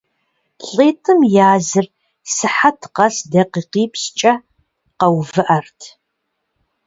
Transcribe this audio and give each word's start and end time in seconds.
ЛӀитӀым 0.71 1.19
языр 1.53 1.85
сыхьэт 2.35 2.81
къэс 2.95 3.15
дакъикъипщӀкӀэ 3.31 4.33
къэувыӀэрт. 4.99 5.79